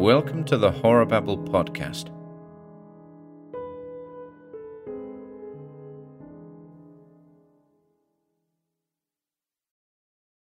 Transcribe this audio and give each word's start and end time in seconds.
Welcome 0.00 0.44
to 0.44 0.56
the 0.56 0.70
Horror 0.70 1.04
Babble 1.04 1.36
podcast. 1.36 2.06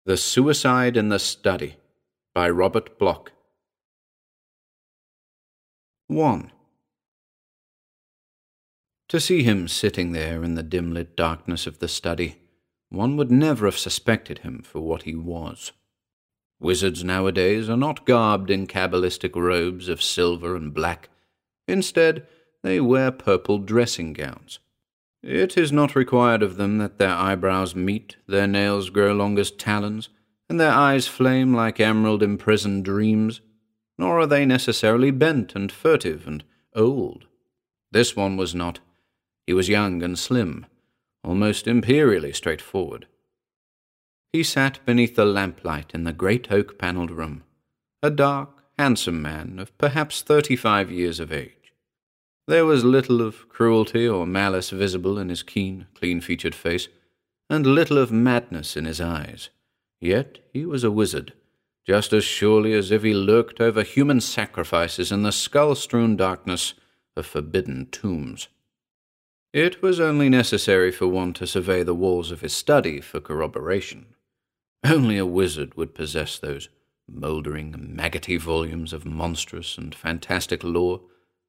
The 0.04 0.18
Suicide 0.18 0.98
in 0.98 1.08
the 1.08 1.18
Study 1.18 1.76
by 2.34 2.50
Robert 2.50 2.98
Bloch. 2.98 3.32
1. 6.08 6.52
To 9.08 9.18
see 9.18 9.42
him 9.42 9.68
sitting 9.68 10.12
there 10.12 10.44
in 10.44 10.54
the 10.54 10.62
dim 10.62 10.92
lit 10.92 11.16
darkness 11.16 11.66
of 11.66 11.78
the 11.78 11.88
study, 11.88 12.42
one 12.90 13.16
would 13.16 13.30
never 13.30 13.64
have 13.64 13.78
suspected 13.78 14.40
him 14.40 14.60
for 14.62 14.80
what 14.80 15.04
he 15.04 15.14
was. 15.14 15.72
Wizards 16.60 17.02
nowadays 17.02 17.70
are 17.70 17.76
not 17.76 18.04
garbed 18.04 18.50
in 18.50 18.66
cabalistic 18.66 19.34
robes 19.34 19.88
of 19.88 20.02
silver 20.02 20.54
and 20.54 20.74
black. 20.74 21.08
Instead, 21.66 22.26
they 22.62 22.80
wear 22.80 23.10
purple 23.10 23.58
dressing 23.58 24.12
gowns. 24.12 24.58
It 25.22 25.56
is 25.56 25.72
not 25.72 25.96
required 25.96 26.42
of 26.42 26.56
them 26.56 26.78
that 26.78 26.98
their 26.98 27.14
eyebrows 27.14 27.74
meet, 27.74 28.16
their 28.26 28.46
nails 28.46 28.90
grow 28.90 29.12
long 29.12 29.38
as 29.38 29.50
talons, 29.50 30.10
and 30.48 30.60
their 30.60 30.72
eyes 30.72 31.06
flame 31.06 31.54
like 31.54 31.80
emerald 31.80 32.22
imprisoned 32.22 32.84
dreams, 32.84 33.40
nor 33.98 34.20
are 34.20 34.26
they 34.26 34.44
necessarily 34.44 35.10
bent 35.10 35.54
and 35.54 35.72
furtive 35.72 36.26
and 36.26 36.44
old. 36.74 37.26
This 37.90 38.14
one 38.14 38.36
was 38.36 38.54
not. 38.54 38.80
He 39.46 39.52
was 39.52 39.68
young 39.68 40.02
and 40.02 40.18
slim, 40.18 40.66
almost 41.24 41.66
imperially 41.66 42.32
straightforward. 42.32 43.06
He 44.32 44.44
sat 44.44 44.78
beneath 44.86 45.16
the 45.16 45.24
lamplight 45.24 45.90
in 45.92 46.04
the 46.04 46.12
great 46.12 46.52
oak 46.52 46.78
panelled 46.78 47.10
room, 47.10 47.42
a 48.00 48.10
dark, 48.10 48.62
handsome 48.78 49.20
man 49.20 49.58
of 49.58 49.76
perhaps 49.76 50.22
thirty 50.22 50.54
five 50.54 50.88
years 50.88 51.18
of 51.18 51.32
age. 51.32 51.72
There 52.46 52.64
was 52.64 52.84
little 52.84 53.22
of 53.22 53.48
cruelty 53.48 54.06
or 54.06 54.26
malice 54.26 54.70
visible 54.70 55.18
in 55.18 55.30
his 55.30 55.42
keen, 55.42 55.88
clean 55.94 56.20
featured 56.20 56.54
face, 56.54 56.86
and 57.48 57.66
little 57.66 57.98
of 57.98 58.12
madness 58.12 58.76
in 58.76 58.84
his 58.84 59.00
eyes. 59.00 59.50
Yet 60.00 60.38
he 60.52 60.64
was 60.64 60.84
a 60.84 60.92
wizard, 60.92 61.32
just 61.84 62.12
as 62.12 62.22
surely 62.22 62.72
as 62.72 62.92
if 62.92 63.02
he 63.02 63.12
lurked 63.12 63.60
over 63.60 63.82
human 63.82 64.20
sacrifices 64.20 65.10
in 65.10 65.24
the 65.24 65.32
skull 65.32 65.74
strewn 65.74 66.16
darkness 66.16 66.74
of 67.16 67.26
forbidden 67.26 67.86
tombs. 67.86 68.46
It 69.52 69.82
was 69.82 69.98
only 69.98 70.28
necessary 70.28 70.92
for 70.92 71.08
one 71.08 71.32
to 71.34 71.48
survey 71.48 71.82
the 71.82 71.94
walls 71.94 72.30
of 72.30 72.42
his 72.42 72.52
study 72.52 73.00
for 73.00 73.20
corroboration. 73.20 74.06
Only 74.84 75.18
a 75.18 75.26
wizard 75.26 75.76
would 75.76 75.94
possess 75.94 76.38
those 76.38 76.68
mouldering, 77.06 77.94
maggoty 77.94 78.36
volumes 78.36 78.92
of 78.92 79.04
monstrous 79.04 79.76
and 79.76 79.94
fantastic 79.94 80.64
lore. 80.64 81.02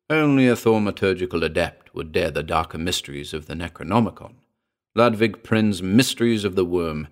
Only 0.10 0.48
a 0.48 0.56
thaumaturgical 0.56 1.44
adept 1.44 1.96
would 1.96 2.12
dare 2.12 2.32
the 2.32 2.44
darker 2.44 2.78
mysteries 2.78 3.34
of 3.34 3.46
the 3.46 3.54
Necronomicon. 3.54 4.36
Ludvig 4.96 5.44
Prinn's 5.44 5.82
Mysteries 5.82 6.44
of 6.44 6.56
the 6.56 6.66
Worm, 6.66 7.08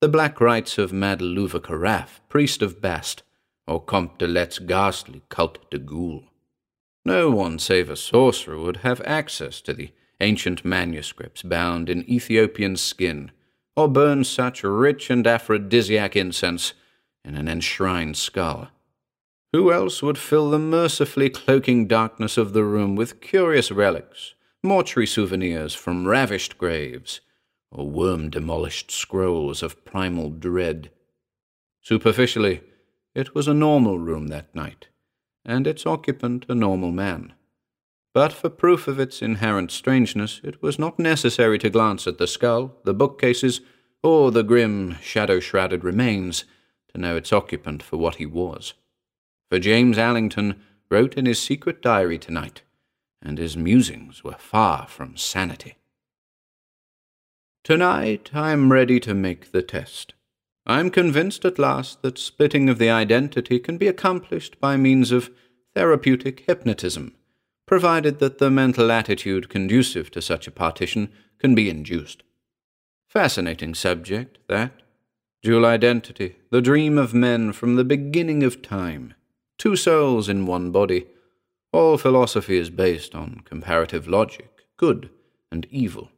the 0.00 0.08
black 0.08 0.40
rites 0.40 0.78
of 0.78 0.92
Mad 0.92 1.20
Luveh-Keraph, 1.20 2.20
priest 2.28 2.62
of 2.62 2.80
Bast, 2.80 3.22
or 3.66 3.82
Comte 3.82 4.18
d'Erlette's 4.18 4.60
ghastly 4.60 5.22
Cultes 5.28 5.64
des 5.70 5.78
Goules. 5.78 6.24
No 7.04 7.30
one 7.30 7.58
save 7.58 7.90
a 7.90 7.96
sorcerer 7.96 8.58
would 8.58 8.78
have 8.78 9.00
access 9.04 9.60
to 9.62 9.74
the 9.74 9.90
ancient 10.20 10.64
manuscripts 10.64 11.42
bound 11.42 11.90
in 11.90 12.08
Ethiopian 12.08 12.76
skin 12.76 13.32
or 13.76 13.88
burn 13.88 14.24
such 14.24 14.62
rich 14.62 15.10
and 15.10 15.26
aphrodisiac 15.26 16.14
incense 16.16 16.74
in 17.24 17.34
an 17.34 17.48
enshrined 17.48 18.16
skull. 18.16 18.68
Who 19.52 19.72
else 19.72 20.02
would 20.02 20.18
fill 20.18 20.50
the 20.50 20.58
mercifully 20.58 21.30
cloaking 21.30 21.86
darkness 21.86 22.36
of 22.36 22.52
the 22.52 22.64
room 22.64 22.96
with 22.96 23.20
curious 23.20 23.70
relics, 23.70 24.34
mortuary 24.62 25.06
souvenirs 25.06 25.74
from 25.74 26.06
ravished 26.06 26.58
graves, 26.58 27.20
or 27.70 27.88
worm 27.88 28.30
demolished 28.30 28.90
scrolls 28.90 29.62
of 29.62 29.84
primal 29.84 30.30
dread? 30.30 30.90
Superficially, 31.82 32.62
it 33.14 33.34
was 33.34 33.46
a 33.46 33.54
normal 33.54 33.98
room 33.98 34.28
that 34.28 34.52
night, 34.54 34.88
and 35.44 35.66
its 35.66 35.86
occupant 35.86 36.46
a 36.48 36.54
normal 36.54 36.90
man. 36.90 37.32
But 38.12 38.32
for 38.32 38.48
proof 38.48 38.88
of 38.88 39.00
its 39.00 39.22
inherent 39.22 39.70
strangeness, 39.70 40.40
it 40.44 40.62
was 40.62 40.78
not 40.78 40.98
necessary 40.98 41.58
to 41.58 41.70
glance 41.70 42.06
at 42.06 42.18
the 42.18 42.26
skull, 42.26 42.76
the 42.84 42.94
bookcases, 42.94 43.60
or 44.04 44.30
the 44.30 44.42
grim, 44.42 44.96
shadow 45.00 45.40
shrouded 45.40 45.82
remains 45.82 46.44
to 46.92 47.00
know 47.00 47.16
its 47.16 47.32
occupant 47.32 47.82
for 47.82 47.96
what 47.96 48.16
he 48.16 48.26
was. 48.26 48.74
For 49.50 49.58
James 49.58 49.96
Allington 49.96 50.60
wrote 50.90 51.14
in 51.14 51.24
his 51.24 51.40
secret 51.40 51.80
diary 51.80 52.18
tonight, 52.18 52.62
and 53.22 53.38
his 53.38 53.56
musings 53.56 54.22
were 54.22 54.36
far 54.38 54.86
from 54.86 55.16
sanity. 55.16 55.76
Tonight 57.64 58.30
I 58.34 58.52
am 58.52 58.70
ready 58.70 59.00
to 59.00 59.14
make 59.14 59.52
the 59.52 59.62
test. 59.62 60.12
I 60.66 60.80
am 60.80 60.90
convinced 60.90 61.46
at 61.46 61.58
last 61.58 62.02
that 62.02 62.18
splitting 62.18 62.68
of 62.68 62.78
the 62.78 62.90
identity 62.90 63.58
can 63.58 63.78
be 63.78 63.88
accomplished 63.88 64.60
by 64.60 64.76
means 64.76 65.12
of 65.12 65.30
therapeutic 65.74 66.44
hypnotism 66.46 67.14
provided 67.66 68.18
that 68.18 68.36
the 68.36 68.50
mental 68.50 68.92
attitude 68.92 69.48
conducive 69.48 70.10
to 70.10 70.20
such 70.20 70.46
a 70.46 70.50
partition 70.50 71.10
can 71.38 71.54
be 71.54 71.70
induced. 71.70 72.22
Fascinating 73.14 73.76
subject, 73.76 74.38
that. 74.48 74.72
Dual 75.40 75.64
identity, 75.64 76.34
the 76.50 76.60
dream 76.60 76.98
of 76.98 77.14
men 77.14 77.52
from 77.52 77.76
the 77.76 77.84
beginning 77.84 78.42
of 78.42 78.60
time. 78.60 79.14
Two 79.56 79.76
souls 79.76 80.28
in 80.28 80.46
one 80.46 80.72
body. 80.72 81.06
All 81.72 81.96
philosophy 81.96 82.56
is 82.56 82.70
based 82.70 83.14
on 83.14 83.42
comparative 83.44 84.08
logic, 84.08 84.50
good 84.76 85.10
and 85.52 85.64
evil. 85.70 86.10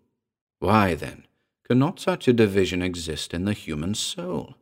Why, 0.59 0.95
then, 0.95 1.27
cannot 1.69 2.01
such 2.01 2.29
a 2.29 2.33
division 2.33 2.81
exist 2.81 3.35
in 3.35 3.45
the 3.45 3.53
human 3.53 3.95
soul? 3.95 4.55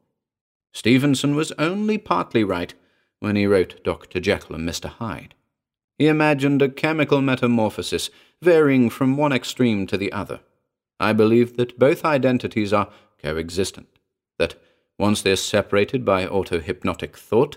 Stevenson 0.72 1.36
was 1.36 1.52
only 1.52 1.98
partly 1.98 2.42
right 2.42 2.74
when 3.20 3.36
he 3.36 3.46
wrote 3.46 3.84
Dr. 3.84 4.18
Jekyll 4.18 4.56
and 4.56 4.68
Mr. 4.68 4.88
Hyde. 4.88 5.34
He 5.98 6.08
imagined 6.08 6.62
a 6.62 6.68
chemical 6.68 7.22
metamorphosis 7.22 8.10
varying 8.42 8.90
from 8.90 9.16
one 9.16 9.32
extreme 9.32 9.86
to 9.86 9.96
the 9.96 10.10
other. 10.10 10.40
I 11.00 11.12
believe 11.12 11.56
that 11.56 11.78
both 11.78 12.04
identities 12.04 12.72
are 12.72 12.90
coexistent, 13.22 13.88
that 14.38 14.54
once 14.98 15.22
they're 15.22 15.36
separated 15.36 16.04
by 16.04 16.26
auto-hypnotic 16.26 17.16
thought, 17.16 17.56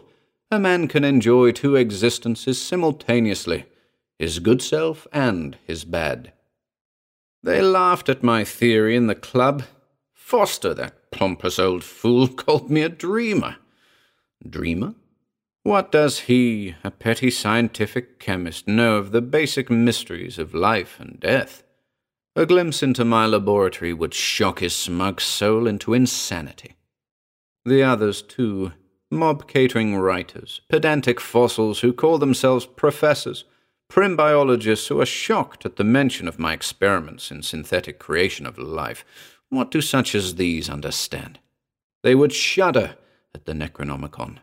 a 0.49 0.59
man 0.59 0.87
can 0.87 1.03
enjoy 1.03 1.51
two 1.51 1.75
existences 1.75 2.61
simultaneously, 2.61 3.65
his 4.17 4.39
good 4.39 4.61
self 4.61 5.05
and 5.11 5.57
his 5.65 5.83
bad. 5.83 6.31
They 7.43 7.61
laughed 7.61 8.09
at 8.09 8.23
my 8.23 8.43
theory 8.43 8.95
in 8.95 9.07
the 9.07 9.15
club. 9.15 9.63
Foster, 10.13 10.73
that 10.73 11.11
pompous 11.11 11.59
old 11.59 11.83
fool, 11.83 12.27
called 12.43 12.69
me 12.69 12.81
a 12.81 12.89
dreamer. 12.89 13.57
Dreamer? 14.47 14.95
What 15.63 15.91
does 15.91 16.21
he, 16.21 16.75
a 16.83 16.91
petty 16.91 17.29
scientific 17.29 18.19
chemist, 18.19 18.67
know 18.67 18.95
of 18.97 19.11
the 19.11 19.21
basic 19.21 19.69
mysteries 19.69 20.39
of 20.39 20.53
life 20.53 20.97
and 20.99 21.19
death? 21.19 21.63
A 22.37 22.45
glimpse 22.45 22.83
into 22.83 23.03
my 23.03 23.25
laboratory 23.25 23.93
would 23.93 24.13
shock 24.13 24.59
his 24.59 24.75
smug 24.75 25.19
soul 25.19 25.65
into 25.65 25.95
insanity. 25.95 26.75
The 27.65 27.81
others, 27.81 28.21
too, 28.21 28.73
mob 29.09 29.47
catering 29.47 29.95
writers, 29.95 30.61
pedantic 30.69 31.19
fossils 31.19 31.79
who 31.79 31.91
call 31.93 32.19
themselves 32.19 32.67
professors, 32.67 33.45
prim 33.87 34.15
biologists 34.15 34.85
who 34.87 35.01
are 35.01 35.05
shocked 35.07 35.65
at 35.65 35.77
the 35.77 35.83
mention 35.83 36.27
of 36.27 36.37
my 36.37 36.53
experiments 36.53 37.31
in 37.31 37.41
synthetic 37.41 37.97
creation 37.97 38.45
of 38.45 38.59
life. 38.59 39.03
What 39.49 39.71
do 39.71 39.81
such 39.81 40.13
as 40.13 40.35
these 40.35 40.69
understand? 40.69 41.39
They 42.03 42.13
would 42.13 42.33
shudder 42.33 42.97
at 43.33 43.45
the 43.45 43.53
Necronomicon 43.53 44.37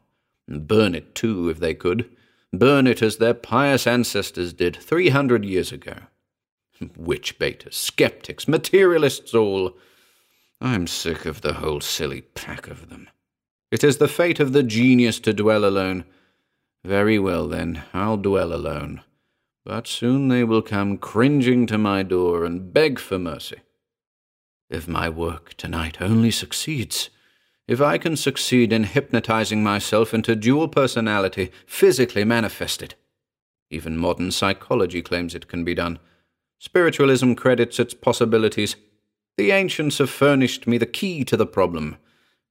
and 0.49 0.67
Burn 0.67 0.97
it, 0.97 1.15
too, 1.15 1.49
if 1.49 1.61
they 1.61 1.75
could. 1.75 2.11
Burn 2.53 2.89
it 2.89 3.03
as 3.03 3.19
their 3.19 3.35
pious 3.35 3.87
ancestors 3.87 4.53
did 4.53 4.75
three 4.75 5.11
hundred 5.11 5.45
years 5.45 5.71
ago. 5.71 5.95
Witch 6.97 7.39
baiters, 7.39 7.77
skeptics, 7.77 8.49
materialists 8.49 9.35
all. 9.35 9.77
I'm 10.61 10.87
sick 10.87 11.27
of 11.27 11.41
the 11.41 11.55
whole 11.55 11.81
silly 11.81 12.23
pack 12.23 12.69
of 12.69 12.89
them. 12.89 13.09
It 13.71 13.85
is 13.85 13.99
the 13.99 14.09
fate 14.09 14.41
of 14.41 14.53
the 14.53 14.63
genius 14.63 15.19
to 15.21 15.33
dwell 15.33 15.65
alone. 15.65 16.05
Very 16.85 17.19
well, 17.19 17.49
then, 17.49 17.83
I'll 17.93 18.17
dwell 18.17 18.53
alone. 18.53 19.03
But 19.65 19.87
soon 19.87 20.29
they 20.29 20.45
will 20.45 20.63
come 20.63 20.99
cringing 20.99 21.67
to 21.69 21.79
my 21.79 22.03
door 22.03 22.45
and 22.45 22.73
beg 22.73 22.99
for 22.99 23.19
mercy. 23.19 23.61
If 24.69 24.87
my 24.87 25.09
work 25.09 25.55
tonight 25.55 26.01
only 26.01 26.31
succeeds, 26.31 27.11
if 27.67 27.81
I 27.81 27.97
can 27.97 28.17
succeed 28.17 28.73
in 28.73 28.85
hypnotizing 28.85 29.63
myself 29.63 30.13
into 30.13 30.37
dual 30.37 30.69
personality, 30.69 31.51
physically 31.67 32.25
manifested. 32.25 32.95
Even 33.71 33.97
modern 33.97 34.31
psychology 34.31 35.01
claims 35.01 35.35
it 35.35 35.49
can 35.49 35.65
be 35.65 35.75
done. 35.75 35.99
Spiritualism 36.65 37.35
credits 37.35 37.79
its 37.79 37.93
possibilities. 37.93 38.77
The 39.37 39.51
ancients 39.51 39.99
have 39.99 40.09
furnished 40.09 40.67
me 40.67 40.79
the 40.79 40.87
key 40.87 41.23
to 41.25 41.37
the 41.37 41.45
problem, 41.45 41.99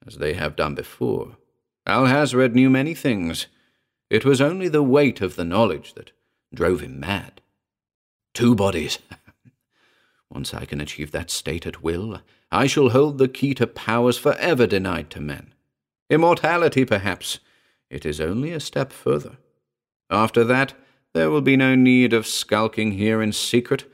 as 0.05 0.19
they 0.19 0.35
have 0.35 0.55
done 0.55 0.75
before. 0.75 1.37
Alhazred 1.87 2.53
knew 2.53 2.69
many 2.69 2.93
things. 2.93 3.47
It 4.11 4.23
was 4.23 4.39
only 4.39 4.67
the 4.67 4.83
weight 4.83 5.19
of 5.19 5.35
the 5.35 5.43
knowledge 5.43 5.95
that 5.95 6.11
drove 6.53 6.81
him 6.81 6.99
mad. 6.99 7.41
Two 8.35 8.53
bodies. 8.53 8.99
Once 10.29 10.53
I 10.53 10.65
can 10.65 10.79
achieve 10.79 11.09
that 11.09 11.31
state 11.31 11.65
at 11.65 11.81
will, 11.81 12.21
I 12.51 12.67
shall 12.67 12.89
hold 12.89 13.17
the 13.17 13.27
key 13.27 13.55
to 13.55 13.65
powers 13.65 14.19
forever 14.19 14.67
denied 14.67 15.09
to 15.09 15.21
men. 15.21 15.55
Immortality, 16.11 16.85
perhaps. 16.85 17.39
It 17.89 18.05
is 18.05 18.21
only 18.21 18.51
a 18.51 18.59
step 18.59 18.93
further. 18.93 19.37
After 20.11 20.43
that, 20.43 20.75
there 21.13 21.31
will 21.31 21.41
be 21.41 21.57
no 21.57 21.73
need 21.73 22.13
of 22.13 22.27
skulking 22.27 22.91
here 22.91 23.19
in 23.19 23.33
secret, 23.33 23.85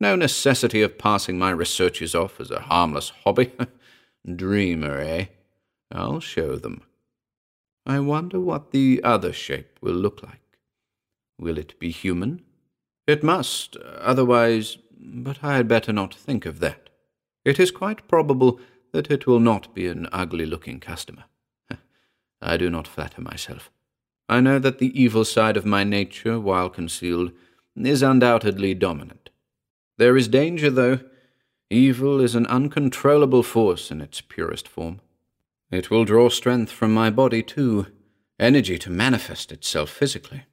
no 0.00 0.16
necessity 0.16 0.82
of 0.82 0.98
passing 0.98 1.38
my 1.38 1.50
researches 1.50 2.14
off 2.14 2.40
as 2.40 2.50
a 2.50 2.60
harmless 2.60 3.10
hobby. 3.24 3.52
Dreamer, 4.36 4.98
eh? 4.98 5.26
I'll 5.90 6.20
show 6.20 6.56
them. 6.56 6.82
I 7.86 8.00
wonder 8.00 8.40
what 8.40 8.72
the 8.72 9.00
other 9.04 9.32
shape 9.32 9.78
will 9.80 9.94
look 9.94 10.22
like. 10.22 10.58
Will 11.38 11.58
it 11.58 11.78
be 11.78 11.90
human? 11.90 12.42
It 13.06 13.22
must, 13.22 13.76
otherwise, 13.76 14.78
but 14.98 15.38
I 15.42 15.56
had 15.56 15.68
better 15.68 15.92
not 15.92 16.14
think 16.14 16.44
of 16.46 16.58
that. 16.60 16.90
It 17.44 17.60
is 17.60 17.70
quite 17.70 18.08
probable 18.08 18.58
that 18.92 19.10
it 19.10 19.26
will 19.26 19.38
not 19.38 19.72
be 19.74 19.86
an 19.86 20.08
ugly 20.10 20.46
looking 20.46 20.80
customer. 20.80 21.24
I 22.42 22.56
do 22.56 22.68
not 22.68 22.88
flatter 22.88 23.20
myself. 23.20 23.70
I 24.28 24.40
know 24.40 24.58
that 24.58 24.78
the 24.78 25.00
evil 25.00 25.24
side 25.24 25.56
of 25.56 25.64
my 25.64 25.84
nature, 25.84 26.40
while 26.40 26.68
concealed, 26.68 27.30
is 27.76 28.02
undoubtedly 28.02 28.74
dominant. 28.74 29.25
There 29.98 30.16
is 30.16 30.28
danger, 30.28 30.70
though. 30.70 31.00
Evil 31.70 32.20
is 32.20 32.34
an 32.34 32.46
uncontrollable 32.46 33.42
force 33.42 33.90
in 33.90 34.00
its 34.00 34.20
purest 34.20 34.68
form. 34.68 35.00
It 35.70 35.90
will 35.90 36.04
draw 36.04 36.28
strength 36.28 36.70
from 36.70 36.92
my 36.94 37.10
body, 37.10 37.42
too, 37.42 37.86
energy 38.38 38.78
to 38.78 38.90
manifest 38.90 39.50
itself 39.50 39.90
physically. 39.90 40.44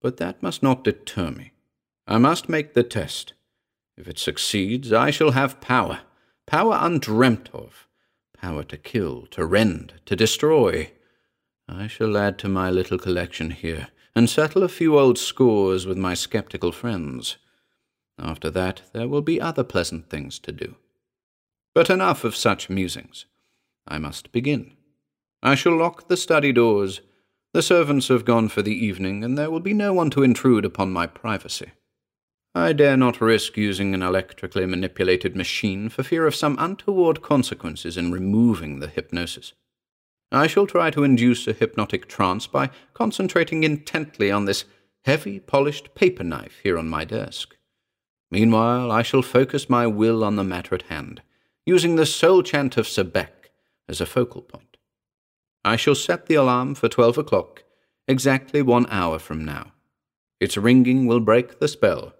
But 0.00 0.16
that 0.18 0.42
must 0.42 0.62
not 0.62 0.84
deter 0.84 1.30
me. 1.30 1.52
I 2.06 2.18
must 2.18 2.48
make 2.48 2.72
the 2.72 2.82
test. 2.82 3.34
If 3.96 4.06
it 4.06 4.18
succeeds, 4.18 4.92
I 4.92 5.10
shall 5.10 5.32
have 5.32 5.60
power, 5.60 6.00
power 6.46 6.78
undreamt 6.80 7.50
of, 7.52 7.88
power 8.32 8.62
to 8.62 8.76
kill, 8.76 9.26
to 9.32 9.44
rend, 9.44 9.94
to 10.06 10.14
destroy. 10.14 10.92
I 11.68 11.88
shall 11.88 12.16
add 12.16 12.38
to 12.38 12.48
my 12.48 12.70
little 12.70 12.98
collection 12.98 13.50
here, 13.50 13.88
and 14.14 14.30
settle 14.30 14.62
a 14.62 14.68
few 14.68 14.98
old 14.98 15.18
scores 15.18 15.84
with 15.84 15.98
my 15.98 16.14
skeptical 16.14 16.72
friends. 16.72 17.36
After 18.18 18.50
that, 18.50 18.82
there 18.92 19.08
will 19.08 19.22
be 19.22 19.40
other 19.40 19.64
pleasant 19.64 20.10
things 20.10 20.38
to 20.40 20.52
do. 20.52 20.76
But 21.74 21.90
enough 21.90 22.24
of 22.24 22.34
such 22.34 22.68
musings. 22.68 23.26
I 23.86 23.98
must 23.98 24.32
begin. 24.32 24.72
I 25.42 25.54
shall 25.54 25.76
lock 25.76 26.08
the 26.08 26.16
study 26.16 26.52
doors. 26.52 27.00
The 27.54 27.62
servants 27.62 28.08
have 28.08 28.24
gone 28.24 28.48
for 28.48 28.62
the 28.62 28.74
evening, 28.74 29.22
and 29.22 29.38
there 29.38 29.50
will 29.50 29.60
be 29.60 29.72
no 29.74 29.92
one 29.92 30.10
to 30.10 30.22
intrude 30.22 30.64
upon 30.64 30.90
my 30.90 31.06
privacy. 31.06 31.72
I 32.54 32.72
dare 32.72 32.96
not 32.96 33.20
risk 33.20 33.56
using 33.56 33.94
an 33.94 34.02
electrically 34.02 34.66
manipulated 34.66 35.36
machine 35.36 35.88
for 35.88 36.02
fear 36.02 36.26
of 36.26 36.34
some 36.34 36.56
untoward 36.58 37.22
consequences 37.22 37.96
in 37.96 38.10
removing 38.10 38.80
the 38.80 38.88
hypnosis. 38.88 39.52
I 40.32 40.46
shall 40.46 40.66
try 40.66 40.90
to 40.90 41.04
induce 41.04 41.46
a 41.46 41.52
hypnotic 41.52 42.08
trance 42.08 42.46
by 42.46 42.70
concentrating 42.94 43.62
intently 43.62 44.30
on 44.30 44.44
this 44.44 44.64
heavy 45.04 45.38
polished 45.38 45.94
paper 45.94 46.24
knife 46.24 46.58
here 46.62 46.76
on 46.76 46.88
my 46.88 47.04
desk. 47.04 47.56
Meanwhile, 48.30 48.90
I 48.92 49.02
shall 49.02 49.22
focus 49.22 49.70
my 49.70 49.86
will 49.86 50.22
on 50.22 50.36
the 50.36 50.44
matter 50.44 50.74
at 50.74 50.82
hand, 50.82 51.22
using 51.64 51.96
the 51.96 52.06
soul 52.06 52.42
chant 52.42 52.76
of 52.76 52.86
Sebek 52.86 53.50
as 53.88 54.00
a 54.00 54.06
focal 54.06 54.42
point. 54.42 54.76
I 55.64 55.76
shall 55.76 55.94
set 55.94 56.26
the 56.26 56.34
alarm 56.34 56.74
for 56.74 56.88
twelve 56.88 57.18
o'clock, 57.18 57.64
exactly 58.06 58.62
one 58.62 58.86
hour 58.90 59.18
from 59.18 59.44
now. 59.44 59.72
Its 60.40 60.56
ringing 60.56 61.06
will 61.06 61.20
break 61.20 61.58
the 61.58 61.68
spell. 61.68 62.14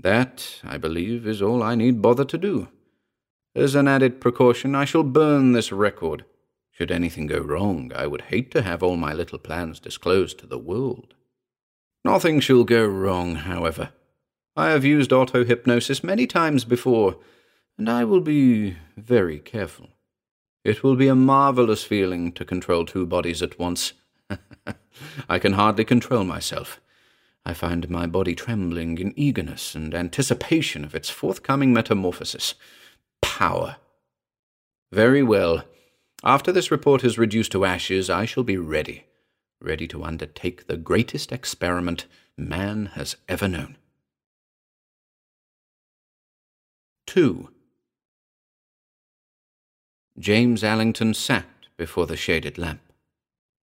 That, 0.00 0.60
I 0.64 0.78
believe, 0.78 1.26
is 1.26 1.42
all 1.42 1.62
I 1.62 1.74
need 1.74 2.02
bother 2.02 2.24
to 2.24 2.38
do. 2.38 2.68
As 3.54 3.74
an 3.74 3.88
added 3.88 4.20
precaution, 4.20 4.74
I 4.74 4.84
shall 4.84 5.02
burn 5.02 5.52
this 5.52 5.72
record. 5.72 6.24
Should 6.70 6.90
anything 6.90 7.26
go 7.26 7.38
wrong, 7.38 7.90
I 7.94 8.06
would 8.06 8.22
hate 8.22 8.50
to 8.52 8.62
have 8.62 8.82
all 8.82 8.96
my 8.96 9.12
little 9.12 9.38
plans 9.38 9.80
disclosed 9.80 10.38
to 10.38 10.46
the 10.46 10.58
world. 10.58 11.14
Nothing 12.04 12.38
shall 12.40 12.64
go 12.64 12.86
wrong, 12.86 13.34
however. 13.34 13.90
I 14.58 14.70
have 14.70 14.84
used 14.84 15.12
auto 15.12 15.44
hypnosis 15.44 16.02
many 16.02 16.26
times 16.26 16.64
before, 16.64 17.18
and 17.78 17.88
I 17.88 18.02
will 18.02 18.20
be 18.20 18.76
very 18.96 19.38
careful. 19.38 19.86
It 20.64 20.82
will 20.82 20.96
be 20.96 21.06
a 21.06 21.14
marvelous 21.14 21.84
feeling 21.84 22.32
to 22.32 22.44
control 22.44 22.84
two 22.84 23.06
bodies 23.06 23.40
at 23.40 23.60
once. 23.60 23.92
I 25.28 25.38
can 25.38 25.52
hardly 25.52 25.84
control 25.84 26.24
myself. 26.24 26.80
I 27.46 27.54
find 27.54 27.88
my 27.88 28.08
body 28.08 28.34
trembling 28.34 28.98
in 28.98 29.16
eagerness 29.16 29.76
and 29.76 29.94
anticipation 29.94 30.84
of 30.84 30.92
its 30.92 31.08
forthcoming 31.08 31.72
metamorphosis. 31.72 32.56
Power. 33.22 33.76
Very 34.90 35.22
well. 35.22 35.62
After 36.24 36.50
this 36.50 36.72
report 36.72 37.04
is 37.04 37.16
reduced 37.16 37.52
to 37.52 37.64
ashes, 37.64 38.10
I 38.10 38.24
shall 38.24 38.42
be 38.42 38.56
ready, 38.56 39.04
ready 39.60 39.86
to 39.86 40.02
undertake 40.02 40.66
the 40.66 40.76
greatest 40.76 41.30
experiment 41.30 42.06
man 42.36 42.86
has 42.96 43.14
ever 43.28 43.46
known. 43.46 43.76
2. 47.08 47.48
James 50.18 50.62
Allington 50.62 51.14
sat 51.14 51.46
before 51.78 52.04
the 52.04 52.18
shaded 52.18 52.58
lamp. 52.58 52.82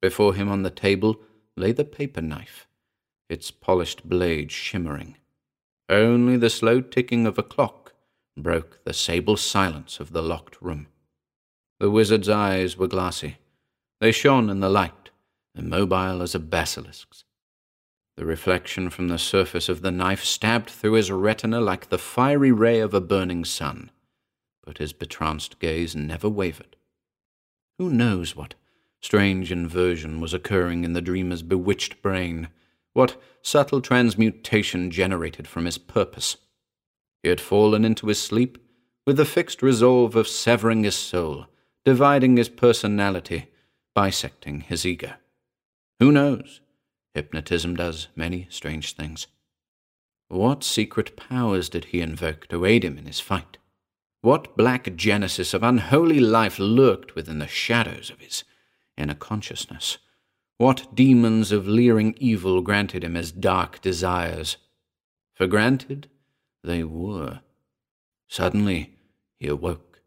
Before 0.02 0.34
him 0.34 0.50
on 0.50 0.64
the 0.64 0.72
table 0.72 1.20
lay 1.56 1.72
the 1.72 1.86
paper 1.86 2.22
knife, 2.22 2.68
its 3.30 3.52
polished 3.52 4.10
blade 4.10 4.52
shimmering. 4.52 5.18
Only 5.88 6.38
the 6.38 6.50
slow 6.50 6.82
ticking 6.82 7.28
of 7.28 7.38
a 7.38 7.44
clock 7.44 7.94
broke 8.36 8.84
the 8.84 8.94
sable 8.94 9.38
silence 9.38 10.00
of 10.00 10.12
the 10.12 10.24
locked 10.24 10.60
room. 10.60 10.88
The 11.80 11.92
wizard's 11.92 12.28
eyes 12.28 12.78
were 12.78 12.88
glassy. 12.88 13.38
They 14.02 14.12
shone 14.12 14.50
in 14.50 14.60
the 14.60 14.70
light, 14.70 15.12
immobile 15.56 16.24
as 16.24 16.34
a 16.34 16.40
basilisk's. 16.40 17.25
The 18.18 18.26
reflection 18.26 18.90
from 18.90 19.10
the 19.10 19.18
surface 19.18 19.68
of 19.68 19.82
the 19.82 19.92
knife 19.92 20.24
stabbed 20.24 20.70
through 20.70 20.94
his 20.94 21.12
retina 21.12 21.60
like 21.60 21.90
the 21.90 21.98
fiery 21.98 22.52
ray 22.52 22.80
of 22.80 22.94
a 22.94 23.02
burning 23.02 23.44
sun, 23.44 23.92
but 24.64 24.78
his 24.78 24.94
betranced 24.94 25.60
gaze 25.60 25.96
never 25.96 26.30
wavered. 26.30 26.78
Who 27.78 27.90
knows 27.90 28.36
what 28.36 28.56
strange 29.02 29.52
inversion 29.52 30.22
was 30.22 30.34
occurring 30.34 30.86
in 30.86 30.94
the 30.94 31.02
dreamer's 31.02 31.42
bewitched 31.42 32.02
brain, 32.02 32.48
what 32.94 33.22
subtle 33.42 33.82
transmutation 33.82 34.90
generated 34.92 35.46
from 35.46 35.66
his 35.66 35.78
purpose? 35.78 36.38
He 37.22 37.28
had 37.28 37.42
fallen 37.42 37.84
into 37.84 38.08
his 38.08 38.22
sleep 38.22 38.58
with 39.06 39.18
the 39.18 39.26
fixed 39.26 39.62
resolve 39.62 40.16
of 40.16 40.28
severing 40.28 40.86
his 40.86 40.96
soul, 40.96 41.48
dividing 41.84 42.38
his 42.38 42.48
personality, 42.48 43.48
bisecting 43.94 44.62
his 44.62 44.86
ego. 44.86 45.14
Who 46.00 46.14
knows? 46.14 46.62
Hypnotism 47.16 47.76
does 47.76 48.10
many 48.16 48.46
strange 48.50 48.94
things. 48.94 49.28
What 50.28 50.66
secret 50.66 51.16
powers 51.16 51.70
did 51.70 51.86
he 51.86 52.02
invoke 52.02 52.48
to 52.50 52.66
aid 52.66 52.84
him 52.84 52.98
in 52.98 53.06
his 53.06 53.22
fight? 53.22 53.58
What 54.22 54.58
black 54.58 54.96
genesis 54.98 55.54
of 55.54 55.64
unholy 55.64 56.20
life 56.20 56.60
lurked 56.60 57.16
within 57.16 57.40
the 57.40 57.48
shadows 57.48 58.10
of 58.10 58.20
his 58.20 58.44
inner 58.98 59.16
consciousness? 59.16 59.98
What 60.58 60.94
demons 60.94 61.54
of 61.54 61.68
leering 61.68 62.16
evil 62.18 62.62
granted 62.62 63.04
him 63.04 63.16
as 63.16 63.32
dark 63.32 63.82
desires? 63.82 64.58
For 65.36 65.48
granted, 65.48 66.10
they 66.64 66.84
were. 66.84 67.40
Suddenly, 68.28 68.96
he 69.38 69.48
awoke, 69.48 70.02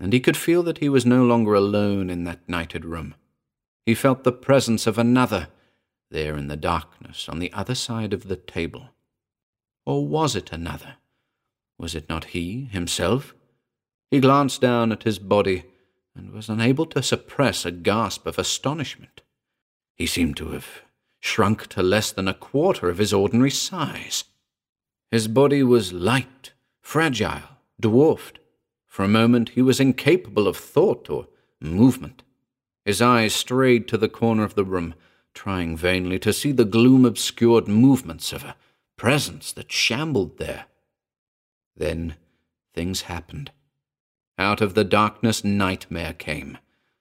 and 0.00 0.12
he 0.12 0.20
could 0.20 0.36
feel 0.36 0.62
that 0.62 0.78
he 0.78 0.88
was 0.88 1.04
no 1.04 1.24
longer 1.24 1.54
alone 1.54 2.08
in 2.08 2.24
that 2.24 2.48
nighted 2.48 2.86
room. 2.86 3.14
He 3.84 3.94
felt 3.94 4.24
the 4.24 4.32
presence 4.32 4.86
of 4.86 4.96
another, 4.96 5.48
there 6.10 6.36
in 6.36 6.48
the 6.48 6.56
darkness 6.56 7.28
on 7.28 7.38
the 7.38 7.52
other 7.52 7.74
side 7.74 8.12
of 8.12 8.28
the 8.28 8.36
table. 8.36 8.90
Or 9.84 10.06
was 10.06 10.36
it 10.36 10.52
another? 10.52 10.96
Was 11.78 11.94
it 11.94 12.08
not 12.08 12.26
he, 12.26 12.64
himself? 12.66 13.34
He 14.10 14.20
glanced 14.20 14.60
down 14.60 14.92
at 14.92 15.04
his 15.04 15.18
body 15.18 15.64
and 16.14 16.32
was 16.32 16.48
unable 16.48 16.86
to 16.86 17.02
suppress 17.02 17.64
a 17.64 17.70
gasp 17.70 18.26
of 18.26 18.38
astonishment. 18.38 19.22
He 19.94 20.06
seemed 20.06 20.36
to 20.38 20.50
have 20.50 20.82
shrunk 21.20 21.66
to 21.68 21.82
less 21.82 22.12
than 22.12 22.28
a 22.28 22.34
quarter 22.34 22.88
of 22.88 22.98
his 22.98 23.12
ordinary 23.12 23.50
size. 23.50 24.24
His 25.10 25.28
body 25.28 25.62
was 25.62 25.92
light, 25.92 26.52
fragile, 26.80 27.56
dwarfed. 27.80 28.38
For 28.86 29.04
a 29.04 29.08
moment 29.08 29.50
he 29.50 29.62
was 29.62 29.80
incapable 29.80 30.48
of 30.48 30.56
thought 30.56 31.08
or 31.08 31.28
movement. 31.60 32.22
His 32.84 33.02
eyes 33.02 33.34
strayed 33.34 33.86
to 33.88 33.98
the 33.98 34.08
corner 34.08 34.44
of 34.44 34.54
the 34.54 34.64
room, 34.64 34.94
trying 35.34 35.76
vainly 35.76 36.18
to 36.18 36.32
see 36.32 36.52
the 36.52 36.64
gloom 36.64 37.04
obscured 37.04 37.68
movements 37.68 38.32
of 38.32 38.44
a 38.44 38.56
presence 38.96 39.52
that 39.52 39.70
shambled 39.70 40.38
there. 40.38 40.66
Then 41.76 42.16
things 42.74 43.02
happened. 43.02 43.50
Out 44.38 44.60
of 44.60 44.74
the 44.74 44.84
darkness, 44.84 45.44
nightmare 45.44 46.12
came. 46.12 46.58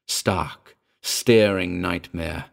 Stark, 0.07 0.75
staring 1.01 1.81
nightmare. 1.81 2.45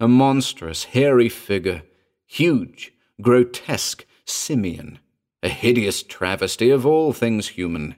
a 0.00 0.08
monstrous, 0.08 0.84
hairy 0.84 1.28
figure, 1.28 1.82
huge, 2.26 2.92
grotesque, 3.20 4.04
simian, 4.24 4.98
a 5.42 5.48
hideous 5.48 6.02
travesty 6.02 6.70
of 6.70 6.84
all 6.84 7.12
things 7.12 7.48
human. 7.48 7.94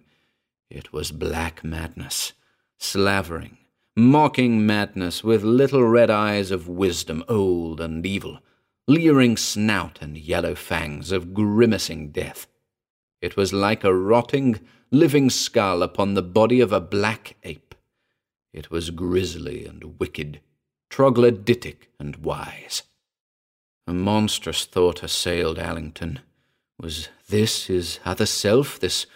It 0.71 0.93
was 0.93 1.11
black 1.11 1.65
madness, 1.65 2.33
slavering, 2.79 3.59
mocking 3.97 4.67
madness 4.67 5.25
with 5.25 5.43
little 5.43 5.83
red 5.83 6.11
eyes 6.11 6.51
of 6.51 6.69
wisdom, 6.69 7.25
old 7.29 7.81
and 7.81 8.05
evil, 8.05 8.39
leering 8.87 9.39
snout 9.39 9.99
and 10.03 10.19
yellow 10.19 10.55
fangs 10.55 11.11
of 11.11 11.33
grimacing 11.33 12.11
death. 12.11 12.47
It 13.23 13.37
was 13.37 13.55
like 13.55 13.83
a 13.85 13.95
rotting, 13.95 14.61
living 14.91 15.31
skull 15.31 15.83
upon 15.83 16.13
the 16.13 16.23
body 16.23 16.61
of 16.61 16.73
a 16.73 16.81
black 16.81 17.37
ape. 17.43 17.75
It 18.53 18.71
was 18.71 18.91
grisly 18.91 19.65
and 19.65 19.99
wicked, 19.99 20.41
troglodytic 20.91 21.89
and 21.99 22.17
wise. 22.17 22.83
A 23.87 23.95
monstrous 23.95 24.67
thought 24.67 25.03
assailed 25.03 25.59
Allington. 25.59 26.21
Was 26.79 27.09
this 27.29 27.67
his 27.67 27.99
other 28.05 28.27
self, 28.27 28.79
this 28.79 29.07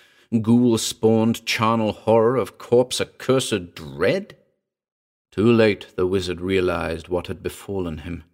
ghoul 0.40 0.78
spawned 0.78 1.44
charnel 1.44 1.92
horror 1.92 2.36
of 2.36 2.56
corpse 2.56 3.00
accursed 3.00 3.74
dread? 3.74 4.36
Too 5.32 5.52
late 5.52 5.86
the 5.96 6.06
wizard 6.06 6.40
realized 6.40 7.08
what 7.08 7.28
had 7.28 7.42
befallen 7.42 7.98
him. 7.98 8.24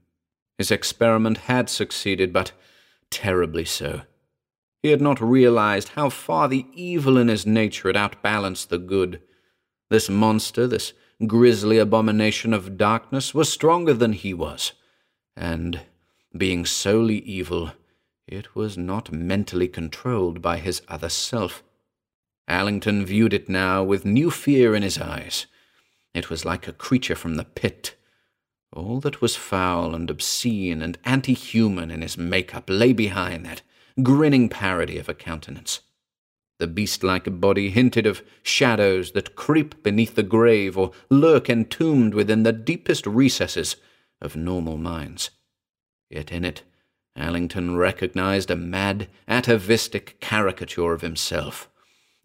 His 0.59 0.71
experiment 0.71 1.39
had 1.39 1.69
succeeded, 1.69 2.33
but 2.33 2.53
terribly 3.11 3.65
so. 3.65 4.03
He 4.83 4.91
had 4.91 5.01
not 5.01 5.21
realized 5.21 5.91
how 5.91 6.09
far 6.09 6.49
the 6.49 6.67
evil 6.73 7.19
in 7.19 7.29
his 7.29 7.45
nature 7.45 7.89
had 7.89 7.97
outbalanced 7.97 8.71
the 8.71 8.79
good. 8.79 9.21
This 9.91 10.09
monster, 10.09 10.67
this 10.67 10.93
grisly 11.27 11.79
abomination 11.79 12.55
of 12.55 12.77
darkness, 12.77 13.35
was 13.35 13.53
stronger 13.53 13.93
than 13.93 14.13
he 14.13 14.33
was, 14.33 14.73
and, 15.37 15.81
being 16.37 16.65
solely 16.65 17.19
evil, 17.19 17.73
it 18.27 18.55
was 18.55 18.79
not 18.79 19.13
mentally 19.13 19.69
controlled 19.69 20.41
by 20.41 20.59
his 20.59 20.83
other 20.89 21.09
self. 21.09 21.63
Allington 22.49 23.05
viewed 23.05 23.33
it 23.33 23.49
now 23.49 23.83
with 23.83 24.05
new 24.05 24.31
fear 24.31 24.75
in 24.75 24.83
his 24.83 24.99
eyes. 24.99 25.47
It 26.17 26.31
was 26.31 26.47
like 26.47 26.67
a 26.67 26.73
creature 26.73 27.15
from 27.15 27.35
the 27.35 27.45
pit. 27.45 27.95
All 28.73 29.01
that 29.01 29.21
was 29.21 29.37
foul 29.37 29.95
and 29.95 30.09
obscene 30.09 30.81
and 30.81 30.97
anti 31.05 31.35
human 31.35 31.91
in 31.91 32.01
his 32.01 32.17
make-up 32.17 32.71
lay 32.71 32.95
behind 32.95 33.45
that 33.45 33.61
grinning 34.03 34.49
parody 34.49 34.97
of 34.97 35.11
a 35.11 35.15
countenance. 35.15 35.81
The 36.59 36.69
beast 36.69 37.03
like 37.03 37.39
body 37.39 37.69
hinted 37.69 38.07
of 38.07 38.23
shadows 38.43 39.13
that 39.13 39.37
creep 39.37 39.83
beneath 39.83 40.15
the 40.15 40.23
grave 40.23 40.79
or 40.79 40.93
lurk 41.11 41.51
entombed 41.51 42.15
within 42.15 42.45
the 42.45 42.53
deepest 42.53 43.07
recesses 43.07 43.77
of 44.23 44.37
normal 44.37 44.79
minds. 44.79 45.29
Yet 46.09 46.33
in 46.33 46.47
it, 46.47 46.63
Allington 47.15 47.77
recognized 47.77 48.51
a 48.51 48.57
mad, 48.57 49.09
atavistic 49.29 50.19
caricature 50.21 50.95
of 50.95 51.03
himself. 51.03 51.69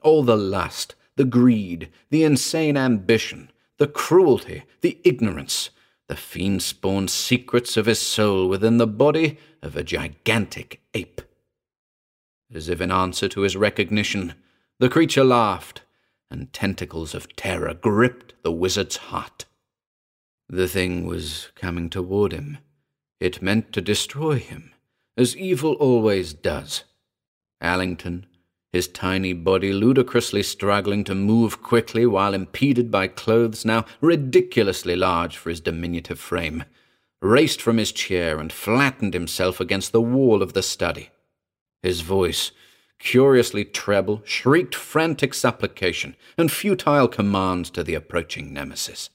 All 0.02 0.24
the 0.24 0.38
lust, 0.38 0.96
the 1.18 1.26
greed, 1.26 1.90
the 2.10 2.24
insane 2.24 2.78
ambition, 2.78 3.51
the 3.82 3.88
cruelty, 3.88 4.62
the 4.82 5.00
ignorance, 5.04 5.72
the 6.08 6.16
fiend 6.16 6.62
spawned 6.62 7.10
secrets 7.10 7.76
of 7.76 7.88
his 7.88 7.98
soul 7.98 8.48
within 8.48 8.78
the 8.78 8.86
body 8.86 9.40
of 9.64 9.76
a 9.76 9.82
gigantic 9.82 10.80
ape. 10.94 11.20
As 12.54 12.70
if 12.70 12.80
in 12.80 12.92
answer 12.92 13.28
to 13.30 13.42
his 13.42 13.58
recognition, 13.58 14.36
the 14.78 14.88
creature 14.88 15.24
laughed, 15.24 15.82
and 16.30 16.54
tentacles 16.54 17.16
of 17.16 17.36
terror 17.36 17.74
gripped 17.74 18.36
the 18.44 18.52
wizard's 18.52 18.98
heart. 18.98 19.46
The 20.48 20.68
thing 20.68 21.08
was 21.08 21.50
coming 21.56 21.90
toward 21.90 22.34
him. 22.34 22.60
It 23.20 23.42
meant 23.42 23.74
to 23.74 23.82
destroy 23.82 24.38
him, 24.38 24.74
as 25.18 25.36
evil 25.36 25.74
always 25.74 26.36
does. 26.36 26.84
Allington 27.60 28.28
his 28.72 28.88
tiny 28.88 29.34
body 29.34 29.74
ludicrously 29.74 30.42
struggling 30.42 31.04
to 31.04 31.14
move 31.14 31.62
quickly 31.62 32.06
while 32.06 32.34
impeded 32.34 32.90
by 32.90 33.08
clothes 33.08 33.66
now 33.66 33.86
ridiculously 34.00 34.96
large 34.96 35.36
for 35.36 35.50
his 35.50 35.60
diminutive 35.60 36.20
frame, 36.20 36.64
raced 37.22 37.62
from 37.62 37.78
his 37.78 37.92
chair 37.92 38.40
and 38.40 38.54
flattened 38.54 39.14
himself 39.14 39.60
against 39.60 39.92
the 39.92 40.02
wall 40.02 40.42
of 40.42 40.54
the 40.54 40.64
study. 40.64 41.10
His 41.84 42.02
voice, 42.02 42.52
curiously 42.98 43.66
treble, 43.66 44.22
shrieked 44.24 44.76
frantic 44.76 45.34
supplication 45.34 46.16
and 46.38 46.52
futile 46.52 47.08
commands 47.08 47.70
to 47.72 47.84
the 47.84 47.96
approaching 47.96 48.54
nemesis. 48.54 49.10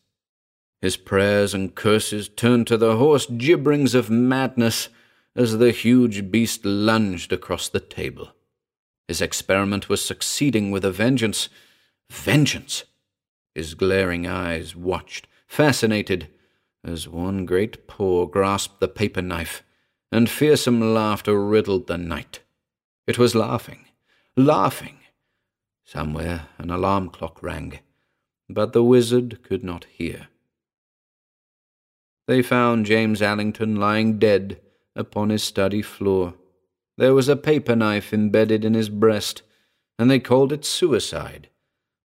His 0.82 0.98
prayers 0.98 1.54
and 1.54 1.74
curses 1.74 2.28
turned 2.28 2.66
to 2.66 2.76
the 2.76 2.96
hoarse 2.96 3.26
gibberings 3.26 3.94
of 3.94 4.10
madness 4.10 4.90
as 5.34 5.58
the 5.58 5.70
huge 5.70 6.30
beast 6.30 6.64
lunged 6.64 7.32
across 7.32 7.68
the 7.68 7.80
table. 7.80 8.32
His 9.08 9.20
experiment 9.20 9.88
was 9.88 10.04
succeeding 10.04 10.70
with 10.70 10.84
a 10.84 10.90
vengeance. 10.90 11.48
Vengeance! 12.10 12.84
His 13.54 13.74
glaring 13.74 14.26
eyes 14.26 14.76
watched, 14.76 15.26
fascinated, 15.46 16.28
as 16.84 17.08
one 17.08 17.46
great 17.46 17.86
paw 17.86 18.26
grasped 18.26 18.80
the 18.80 18.88
paper 18.88 19.22
knife, 19.22 19.62
and 20.12 20.28
fearsome 20.28 20.94
laughter 20.94 21.42
riddled 21.42 21.86
the 21.86 21.98
night. 21.98 22.40
It 23.06 23.18
was 23.18 23.34
laughing, 23.34 23.86
laughing. 24.36 24.98
Somewhere 25.84 26.48
an 26.58 26.70
alarm 26.70 27.10
clock 27.10 27.42
rang, 27.42 27.78
but 28.48 28.72
the 28.72 28.82
wizard 28.82 29.42
could 29.42 29.62
not 29.62 29.84
hear. 29.84 30.28
They 32.26 32.42
found 32.42 32.86
James 32.86 33.22
Allington 33.22 33.76
lying 33.76 34.18
dead 34.18 34.60
upon 34.96 35.30
his 35.30 35.44
study 35.44 35.82
floor. 35.82 36.34
There 36.98 37.14
was 37.14 37.28
a 37.28 37.36
paper 37.36 37.76
knife 37.76 38.12
embedded 38.12 38.64
in 38.64 38.74
his 38.74 38.88
breast, 38.88 39.42
and 39.98 40.10
they 40.10 40.18
called 40.18 40.52
it 40.52 40.64
suicide, 40.64 41.50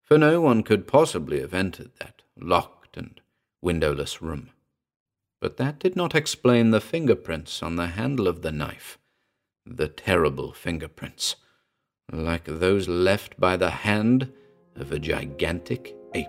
for 0.02 0.18
no 0.18 0.40
one 0.40 0.62
could 0.62 0.86
possibly 0.86 1.40
have 1.40 1.54
entered 1.54 1.92
that 1.98 2.22
locked 2.36 2.96
and 2.96 3.20
windowless 3.62 4.20
room. 4.20 4.50
But 5.40 5.56
that 5.56 5.78
did 5.78 5.96
not 5.96 6.14
explain 6.14 6.70
the 6.70 6.80
fingerprints 6.80 7.62
on 7.62 7.76
the 7.76 7.88
handle 7.88 8.28
of 8.28 8.42
the 8.42 8.52
knife, 8.52 8.98
the 9.64 9.88
terrible 9.88 10.52
fingerprints, 10.52 11.36
like 12.12 12.44
those 12.44 12.86
left 12.86 13.40
by 13.40 13.56
the 13.56 13.70
hand 13.70 14.32
of 14.76 14.92
a 14.92 14.98
gigantic 14.98 15.94
ape. 16.14 16.28